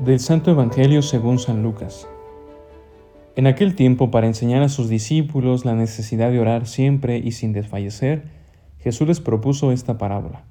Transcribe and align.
Del 0.00 0.18
Santo 0.18 0.50
Evangelio 0.50 1.02
según 1.02 1.38
San 1.38 1.62
Lucas. 1.62 2.08
En 3.36 3.46
aquel 3.46 3.74
tiempo, 3.74 4.10
para 4.10 4.28
enseñar 4.28 4.62
a 4.62 4.70
sus 4.70 4.88
discípulos 4.88 5.66
la 5.66 5.74
necesidad 5.74 6.30
de 6.30 6.40
orar 6.40 6.66
siempre 6.66 7.18
y 7.18 7.32
sin 7.32 7.52
desfallecer, 7.52 8.24
Jesús 8.78 9.08
les 9.08 9.20
propuso 9.20 9.72
esta 9.72 9.98
parábola. 9.98 10.44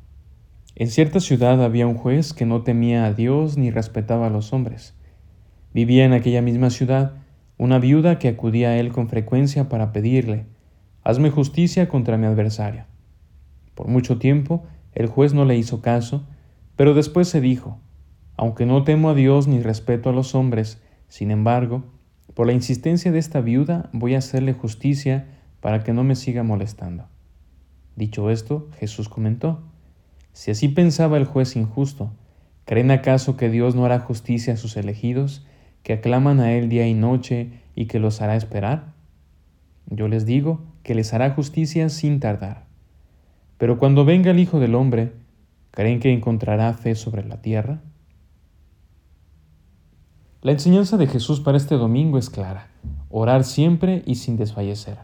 En 0.76 0.88
cierta 0.90 1.20
ciudad 1.20 1.64
había 1.64 1.88
un 1.88 1.96
juez 1.96 2.34
que 2.34 2.46
no 2.46 2.62
temía 2.62 3.06
a 3.06 3.14
Dios 3.14 3.58
ni 3.58 3.72
respetaba 3.72 4.28
a 4.28 4.30
los 4.30 4.54
hombres. 4.54 4.94
Vivía 5.74 6.06
en 6.06 6.14
aquella 6.14 6.44
misma 6.44 6.70
ciudad 6.70 7.14
una 7.60 7.78
viuda 7.78 8.20
que 8.20 8.30
acudía 8.30 8.70
a 8.70 8.78
él 8.78 8.94
con 8.94 9.10
frecuencia 9.10 9.68
para 9.68 9.92
pedirle, 9.92 10.46
Hazme 11.04 11.29
justicia 11.29 11.89
contra 11.89 12.18
mi 12.18 12.25
adversario. 12.25 12.86
Por 13.75 13.88
mucho 13.88 14.18
tiempo 14.18 14.64
el 14.93 15.07
juez 15.07 15.34
no 15.34 15.43
le 15.43 15.57
hizo 15.57 15.82
caso, 15.82 16.24
pero 16.78 16.93
después 16.93 17.28
se 17.28 17.42
dijo, 17.42 17.79
Aunque 18.37 18.65
no 18.65 18.84
temo 18.84 19.10
a 19.10 19.14
Dios 19.14 19.48
ni 19.48 19.60
respeto 19.60 20.10
a 20.10 20.14
los 20.14 20.36
hombres, 20.36 20.82
sin 21.10 21.32
embargo, 21.32 21.84
por 22.34 22.48
la 22.48 22.54
insistencia 22.54 23.11
de 23.11 23.20
esta 23.20 23.42
viuda 23.42 23.89
voy 23.92 24.15
a 24.15 24.20
hacerle 24.20 24.54
justicia 24.54 25.28
para 25.60 25.84
que 25.84 25.92
no 25.92 26.06
me 26.06 26.15
siga 26.15 26.43
molestando. 26.43 27.07
Dicho 27.98 28.29
esto, 28.29 28.70
Jesús 28.79 29.10
comentó, 29.10 29.64
Si 30.32 30.51
así 30.51 30.70
pensaba 30.70 31.18
el 31.18 31.26
juez 31.26 31.57
injusto, 31.57 32.14
¿creen 32.64 32.92
acaso 32.92 33.36
que 33.36 33.50
Dios 33.50 33.76
no 33.76 33.84
hará 33.84 34.00
justicia 34.00 34.53
a 34.53 34.58
sus 34.58 34.78
elegidos, 34.78 35.45
que 35.83 35.94
aclaman 35.94 36.39
a 36.39 36.53
Él 36.53 36.69
día 36.69 36.88
y 36.88 36.94
noche 36.94 37.52
y 37.75 37.86
que 37.86 38.00
los 38.00 38.22
hará 38.22 38.36
esperar? 38.36 38.94
Yo 39.88 40.08
les 40.08 40.25
digo 40.25 40.61
que 40.83 40.95
les 40.95 41.14
hará 41.14 41.31
justicia 41.31 41.89
sin 41.89 42.20
tardar. 42.20 42.66
Pero 43.58 43.78
cuando 43.78 44.06
venga 44.06 44.31
el 44.31 44.39
Hijo 44.39 44.59
del 44.59 44.76
Hombre, 44.76 45.14
¿creen 45.72 46.00
que 46.00 46.14
encontrará 46.14 46.73
fe 46.73 46.95
sobre 46.95 47.26
la 47.26 47.42
tierra? 47.42 47.81
La 50.42 50.54
enseñanza 50.54 50.95
de 50.95 51.08
Jesús 51.08 51.42
para 51.42 51.58
este 51.58 51.76
domingo 51.76 52.17
es 52.17 52.30
clara, 52.30 52.70
orar 53.09 53.44
siempre 53.44 54.04
y 54.06 54.16
sin 54.16 54.38
desfallecer. 54.38 54.98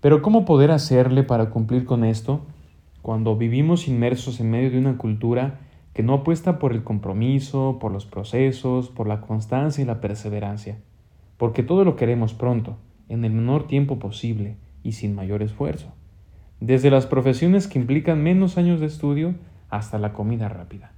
Pero 0.00 0.22
¿cómo 0.22 0.44
poder 0.44 0.70
hacerle 0.70 1.24
para 1.24 1.50
cumplir 1.50 1.84
con 1.84 2.04
esto 2.04 2.42
cuando 3.02 3.36
vivimos 3.36 3.88
inmersos 3.88 4.38
en 4.38 4.50
medio 4.50 4.70
de 4.70 4.78
una 4.78 4.96
cultura 4.96 5.58
que 5.98 6.04
no 6.04 6.14
apuesta 6.14 6.60
por 6.60 6.70
el 6.70 6.84
compromiso, 6.84 7.78
por 7.80 7.90
los 7.90 8.06
procesos, 8.06 8.88
por 8.88 9.08
la 9.08 9.20
constancia 9.20 9.82
y 9.82 9.84
la 9.84 10.00
perseverancia? 10.00 10.78
Porque 11.36 11.64
todo 11.64 11.82
lo 11.82 11.96
queremos 11.96 12.34
pronto, 12.34 12.76
en 13.08 13.24
el 13.24 13.32
menor 13.32 13.66
tiempo 13.66 13.98
posible 13.98 14.54
y 14.84 14.92
sin 14.92 15.16
mayor 15.16 15.42
esfuerzo. 15.42 15.92
Desde 16.60 16.92
las 16.92 17.06
profesiones 17.06 17.66
que 17.66 17.80
implican 17.80 18.22
menos 18.22 18.58
años 18.58 18.78
de 18.78 18.86
estudio 18.86 19.34
hasta 19.70 19.98
la 19.98 20.12
comida 20.12 20.48
rápida. 20.48 20.92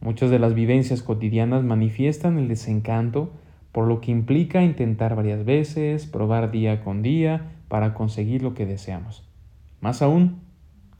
Muchas 0.00 0.30
de 0.30 0.40
las 0.40 0.52
vivencias 0.52 1.04
cotidianas 1.04 1.62
manifiestan 1.62 2.38
el 2.38 2.48
desencanto 2.48 3.30
por 3.70 3.86
lo 3.86 4.00
que 4.00 4.10
implica 4.10 4.64
intentar 4.64 5.14
varias 5.14 5.44
veces, 5.44 6.08
probar 6.08 6.50
día 6.50 6.82
con 6.82 7.02
día 7.02 7.52
para 7.68 7.94
conseguir 7.94 8.42
lo 8.42 8.54
que 8.54 8.66
deseamos. 8.66 9.22
Más 9.80 10.02
aún, 10.02 10.40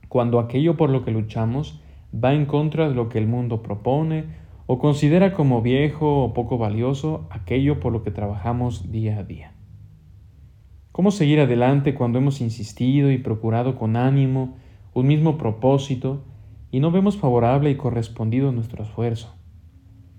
cuando 0.07 0.39
aquello 0.39 0.77
por 0.77 0.89
lo 0.89 1.03
que 1.03 1.11
luchamos 1.11 1.81
va 2.13 2.33
en 2.33 2.45
contra 2.45 2.89
de 2.89 2.95
lo 2.95 3.09
que 3.09 3.17
el 3.17 3.27
mundo 3.27 3.61
propone 3.61 4.25
o 4.65 4.79
considera 4.79 5.33
como 5.33 5.61
viejo 5.61 6.23
o 6.23 6.33
poco 6.33 6.57
valioso 6.57 7.27
aquello 7.29 7.79
por 7.79 7.91
lo 7.91 8.03
que 8.03 8.11
trabajamos 8.11 8.91
día 8.91 9.19
a 9.19 9.23
día. 9.23 9.53
¿Cómo 10.91 11.11
seguir 11.11 11.39
adelante 11.39 11.95
cuando 11.95 12.19
hemos 12.19 12.41
insistido 12.41 13.11
y 13.11 13.17
procurado 13.17 13.75
con 13.75 13.95
ánimo 13.95 14.55
un 14.93 15.07
mismo 15.07 15.37
propósito 15.37 16.23
y 16.71 16.79
no 16.79 16.91
vemos 16.91 17.17
favorable 17.17 17.71
y 17.71 17.75
correspondido 17.75 18.51
nuestro 18.51 18.83
esfuerzo. 18.83 19.33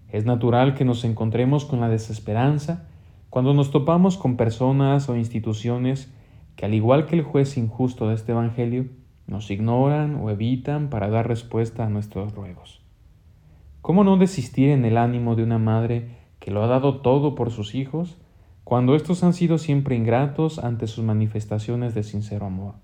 Es 0.09 0.25
natural 0.25 0.75
que 0.75 0.85
nos 0.85 1.05
encontremos 1.05 1.65
con 1.65 1.81
la 1.81 1.89
desesperanza 1.89 2.89
cuando 3.29 3.55
nos 3.55 3.71
topamos 3.71 4.17
con 4.17 4.37
personas 4.37 5.09
o 5.09 5.17
instituciones 5.17 6.13
que, 6.57 6.67
al 6.67 6.75
igual 6.75 7.07
que 7.07 7.17
el 7.17 7.23
juez 7.23 7.57
injusto 7.57 8.09
de 8.09 8.15
este 8.15 8.33
Evangelio, 8.33 8.87
nos 9.31 9.49
ignoran 9.53 10.17
o 10.17 10.29
evitan 10.29 10.91
para 10.91 11.09
dar 11.09 11.29
respuesta 11.29 11.87
a 11.87 11.89
nuestros 11.89 12.35
ruegos. 12.35 12.83
¿Cómo 13.81 14.03
no 14.03 14.17
desistir 14.17 14.71
en 14.71 14.85
el 14.85 14.99
ánimo 14.99 15.37
de 15.37 15.45
una 15.45 15.59
madre 15.59 16.09
que 16.41 16.51
lo 16.51 16.65
ha 16.65 16.67
dado 16.67 16.99
todo 17.01 17.37
por 17.37 17.53
sus 17.53 17.77
hijos 17.77 18.19
cuando 18.65 18.97
estos 18.97 19.23
han 19.23 19.33
sido 19.33 19.59
siempre 19.59 19.95
ingratos 19.95 20.59
ante 20.59 20.89
sus 20.89 21.05
manifestaciones 21.05 21.95
de 21.95 22.03
sincero 22.03 22.47
amor? 22.47 22.75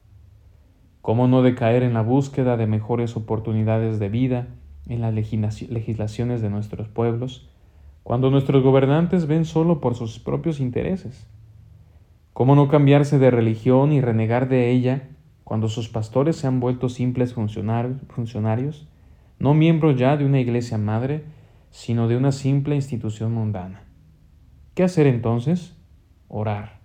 ¿Cómo 1.03 1.27
no 1.27 1.43
decaer 1.43 1.83
en 1.83 1.95
la 1.95 2.03
búsqueda 2.03 2.57
de 2.57 2.69
mejores 2.69 3.17
oportunidades 3.17 3.99
de 3.99 4.09
vida 4.09 4.47
en 4.89 5.01
las 5.01 5.13
legislaciones 5.13 6.43
de 6.43 6.51
nuestros 6.51 6.87
pueblos, 6.87 7.49
cuando 8.05 8.31
nuestros 8.31 8.63
gobernantes 8.63 9.27
ven 9.27 9.45
solo 9.45 9.81
por 9.81 9.97
sus 9.97 10.21
propios 10.21 10.61
intereses? 10.61 11.29
¿Cómo 12.33 12.55
no 12.55 12.69
cambiarse 12.69 13.19
de 13.19 13.33
religión 13.33 13.91
y 13.91 14.01
renegar 14.01 14.49
de 14.49 14.71
ella 14.71 15.09
cuando 15.47 15.69
sus 15.69 15.89
pastores 15.89 16.35
se 16.35 16.49
han 16.49 16.59
vuelto 16.59 16.89
simples 16.89 17.33
funcionarios, 17.33 18.89
no 19.39 19.55
miembros 19.55 19.97
ya 19.97 20.17
de 20.17 20.27
una 20.27 20.41
iglesia 20.41 20.77
madre, 20.77 21.23
sino 21.71 22.09
de 22.09 22.17
una 22.17 22.33
simple 22.33 22.75
institución 22.75 23.33
mundana? 23.33 23.85
¿Qué 24.75 24.83
hacer 24.83 25.07
entonces? 25.07 25.77
Orar. 26.27 26.81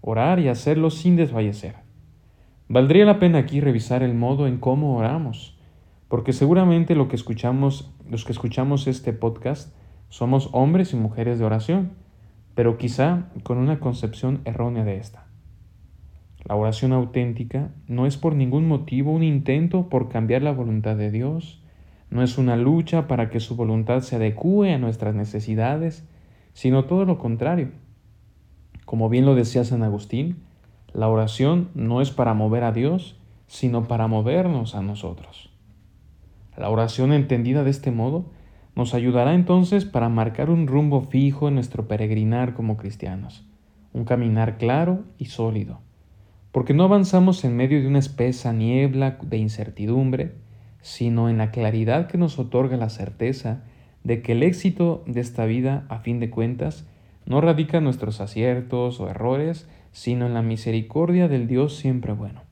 Orar 0.00 0.38
y 0.38 0.46
hacerlo 0.46 0.90
sin 0.90 1.16
desfallecer. 1.16 1.74
Valdría 2.68 3.04
la 3.04 3.18
pena 3.18 3.38
aquí 3.38 3.60
revisar 3.60 4.04
el 4.04 4.14
modo 4.14 4.46
en 4.46 4.58
cómo 4.58 4.96
oramos, 4.96 5.58
porque 6.06 6.32
seguramente 6.32 6.94
lo 6.94 7.08
que 7.08 7.16
escuchamos, 7.16 7.92
los 8.08 8.24
que 8.24 8.30
escuchamos 8.30 8.86
este 8.86 9.12
podcast 9.12 9.74
somos 10.08 10.50
hombres 10.52 10.92
y 10.92 10.96
mujeres 10.96 11.40
de 11.40 11.46
oración, 11.46 11.94
pero 12.54 12.78
quizá 12.78 13.24
con 13.42 13.58
una 13.58 13.80
concepción 13.80 14.40
errónea 14.44 14.84
de 14.84 14.98
esta. 14.98 15.26
La 16.44 16.56
oración 16.56 16.92
auténtica 16.92 17.70
no 17.86 18.06
es 18.06 18.16
por 18.16 18.34
ningún 18.34 18.68
motivo 18.68 19.12
un 19.12 19.22
intento 19.22 19.88
por 19.88 20.08
cambiar 20.08 20.42
la 20.42 20.52
voluntad 20.52 20.96
de 20.96 21.10
Dios, 21.10 21.62
no 22.10 22.22
es 22.22 22.36
una 22.36 22.56
lucha 22.56 23.08
para 23.08 23.30
que 23.30 23.40
su 23.40 23.56
voluntad 23.56 24.00
se 24.00 24.16
adecue 24.16 24.72
a 24.72 24.78
nuestras 24.78 25.14
necesidades, 25.14 26.06
sino 26.52 26.84
todo 26.84 27.04
lo 27.06 27.18
contrario. 27.18 27.70
Como 28.84 29.08
bien 29.08 29.24
lo 29.24 29.34
decía 29.34 29.64
San 29.64 29.82
Agustín, 29.82 30.42
la 30.92 31.08
oración 31.08 31.70
no 31.74 32.00
es 32.00 32.10
para 32.10 32.34
mover 32.34 32.62
a 32.62 32.72
Dios, 32.72 33.18
sino 33.46 33.88
para 33.88 34.06
movernos 34.06 34.74
a 34.74 34.82
nosotros. 34.82 35.50
La 36.56 36.70
oración 36.70 37.12
entendida 37.12 37.64
de 37.64 37.70
este 37.70 37.90
modo 37.90 38.26
nos 38.76 38.94
ayudará 38.94 39.34
entonces 39.34 39.84
para 39.84 40.08
marcar 40.08 40.50
un 40.50 40.66
rumbo 40.66 41.00
fijo 41.00 41.48
en 41.48 41.54
nuestro 41.54 41.88
peregrinar 41.88 42.54
como 42.54 42.76
cristianos, 42.76 43.44
un 43.92 44.04
caminar 44.04 44.58
claro 44.58 45.04
y 45.18 45.26
sólido, 45.26 45.80
porque 46.54 46.72
no 46.72 46.84
avanzamos 46.84 47.42
en 47.42 47.56
medio 47.56 47.80
de 47.80 47.88
una 47.88 47.98
espesa 47.98 48.52
niebla 48.52 49.18
de 49.20 49.38
incertidumbre, 49.38 50.34
sino 50.82 51.28
en 51.28 51.36
la 51.36 51.50
claridad 51.50 52.06
que 52.06 52.16
nos 52.16 52.38
otorga 52.38 52.76
la 52.76 52.90
certeza 52.90 53.64
de 54.04 54.22
que 54.22 54.32
el 54.32 54.44
éxito 54.44 55.02
de 55.08 55.20
esta 55.20 55.46
vida, 55.46 55.84
a 55.88 55.98
fin 55.98 56.20
de 56.20 56.30
cuentas, 56.30 56.86
no 57.26 57.40
radica 57.40 57.78
en 57.78 57.84
nuestros 57.84 58.20
aciertos 58.20 59.00
o 59.00 59.08
errores, 59.10 59.68
sino 59.90 60.26
en 60.26 60.34
la 60.34 60.42
misericordia 60.42 61.26
del 61.26 61.48
Dios 61.48 61.74
siempre 61.74 62.12
bueno. 62.12 62.42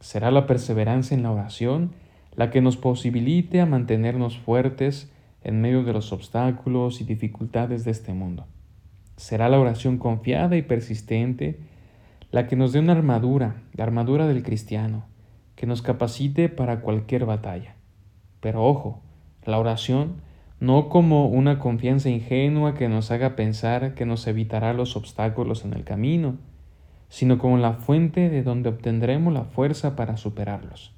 Será 0.00 0.30
la 0.30 0.46
perseverancia 0.46 1.14
en 1.14 1.22
la 1.22 1.30
oración 1.30 1.92
la 2.36 2.50
que 2.50 2.62
nos 2.62 2.78
posibilite 2.78 3.60
a 3.60 3.66
mantenernos 3.66 4.38
fuertes 4.38 5.12
en 5.44 5.60
medio 5.60 5.84
de 5.84 5.92
los 5.92 6.14
obstáculos 6.14 7.02
y 7.02 7.04
dificultades 7.04 7.84
de 7.84 7.90
este 7.90 8.14
mundo. 8.14 8.46
Será 9.18 9.50
la 9.50 9.60
oración 9.60 9.98
confiada 9.98 10.56
y 10.56 10.62
persistente 10.62 11.60
la 12.30 12.46
que 12.46 12.56
nos 12.56 12.72
dé 12.72 12.78
una 12.78 12.92
armadura, 12.92 13.62
la 13.74 13.84
armadura 13.84 14.26
del 14.26 14.42
cristiano, 14.42 15.04
que 15.56 15.66
nos 15.66 15.82
capacite 15.82 16.48
para 16.48 16.80
cualquier 16.80 17.26
batalla. 17.26 17.74
Pero 18.40 18.64
ojo, 18.64 19.02
la 19.44 19.58
oración 19.58 20.22
no 20.60 20.88
como 20.88 21.26
una 21.26 21.58
confianza 21.58 22.10
ingenua 22.10 22.74
que 22.74 22.88
nos 22.88 23.10
haga 23.10 23.34
pensar 23.34 23.94
que 23.94 24.06
nos 24.06 24.26
evitará 24.26 24.74
los 24.74 24.94
obstáculos 24.94 25.64
en 25.64 25.72
el 25.72 25.84
camino, 25.84 26.36
sino 27.08 27.38
como 27.38 27.58
la 27.58 27.72
fuente 27.72 28.28
de 28.28 28.42
donde 28.42 28.68
obtendremos 28.68 29.32
la 29.32 29.44
fuerza 29.44 29.96
para 29.96 30.16
superarlos. 30.16 30.94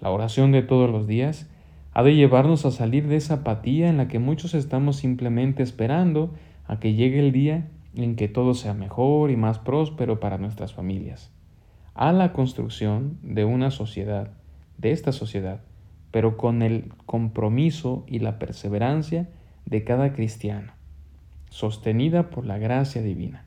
La 0.00 0.10
oración 0.10 0.52
de 0.52 0.62
todos 0.62 0.88
los 0.90 1.06
días 1.06 1.50
ha 1.92 2.02
de 2.04 2.14
llevarnos 2.14 2.64
a 2.64 2.70
salir 2.70 3.08
de 3.08 3.16
esa 3.16 3.34
apatía 3.34 3.88
en 3.88 3.96
la 3.96 4.08
que 4.08 4.20
muchos 4.20 4.54
estamos 4.54 4.96
simplemente 4.96 5.62
esperando 5.62 6.32
a 6.66 6.78
que 6.78 6.94
llegue 6.94 7.18
el 7.18 7.32
día 7.32 7.68
en 7.94 8.16
que 8.16 8.28
todo 8.28 8.54
sea 8.54 8.74
mejor 8.74 9.30
y 9.30 9.36
más 9.36 9.58
próspero 9.58 10.20
para 10.20 10.38
nuestras 10.38 10.72
familias, 10.74 11.32
a 11.94 12.12
la 12.12 12.32
construcción 12.32 13.18
de 13.22 13.44
una 13.44 13.70
sociedad, 13.70 14.32
de 14.76 14.92
esta 14.92 15.12
sociedad, 15.12 15.60
pero 16.10 16.36
con 16.36 16.62
el 16.62 16.92
compromiso 17.06 18.04
y 18.06 18.20
la 18.20 18.38
perseverancia 18.38 19.28
de 19.66 19.84
cada 19.84 20.12
cristiano, 20.12 20.72
sostenida 21.50 22.30
por 22.30 22.46
la 22.46 22.58
gracia 22.58 23.02
divina. 23.02 23.44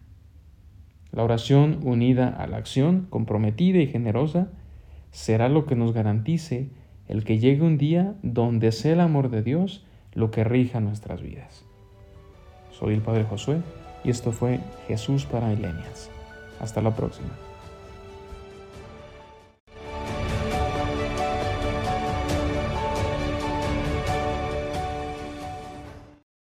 La 1.12 1.24
oración 1.24 1.80
unida 1.84 2.30
a 2.30 2.48
la 2.48 2.58
acción, 2.58 3.08
comprometida 3.10 3.80
y 3.80 3.88
generosa, 3.88 4.50
será 5.12 5.50
lo 5.50 5.66
que 5.66 5.76
nos 5.76 5.94
garantice 5.94 6.70
el 7.08 7.26
que 7.26 7.40
llegue 7.40 7.64
un 7.64 7.78
día 7.78 8.16
donde 8.24 8.72
sea 8.72 8.94
el 8.94 9.02
amor 9.02 9.30
de 9.30 9.44
Dios 9.44 9.86
lo 10.14 10.32
que 10.32 10.44
rija 10.44 10.80
nuestras 10.80 11.22
vidas. 11.22 11.66
Soy 12.72 12.94
el 12.94 13.02
Padre 13.02 13.26
Josué 13.26 13.62
y 14.04 14.10
esto 14.10 14.32
fue 14.32 14.60
Jesús 14.88 15.26
para 15.26 15.48
Milenias. 15.48 16.10
Hasta 16.60 16.82
la 16.82 16.96
próxima. 16.96 17.30